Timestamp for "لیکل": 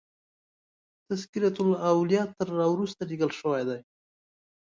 3.11-3.31